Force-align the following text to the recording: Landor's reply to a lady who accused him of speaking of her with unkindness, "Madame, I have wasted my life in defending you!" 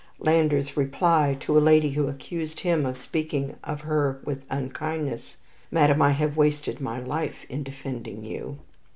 Landor's 0.17 0.75
reply 0.75 1.37
to 1.41 1.55
a 1.55 1.61
lady 1.61 1.91
who 1.91 2.07
accused 2.07 2.61
him 2.61 2.87
of 2.87 2.97
speaking 2.97 3.55
of 3.63 3.81
her 3.81 4.19
with 4.25 4.43
unkindness, 4.49 5.37
"Madame, 5.69 6.01
I 6.01 6.13
have 6.13 6.35
wasted 6.35 6.81
my 6.81 6.99
life 6.99 7.45
in 7.49 7.61
defending 7.61 8.23
you!" 8.23 8.57